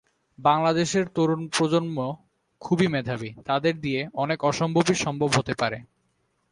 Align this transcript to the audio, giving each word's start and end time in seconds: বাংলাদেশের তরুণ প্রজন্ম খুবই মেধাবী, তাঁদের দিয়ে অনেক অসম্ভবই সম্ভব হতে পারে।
বাংলাদেশের 0.39 1.05
তরুণ 1.07 1.41
প্রজন্ম 1.47 1.97
খুবই 2.61 2.87
মেধাবী, 2.87 3.29
তাঁদের 3.45 3.75
দিয়ে 3.81 4.01
অনেক 4.13 4.39
অসম্ভবই 4.43 4.95
সম্ভব 4.95 5.29
হতে 5.37 5.53
পারে। 5.53 5.77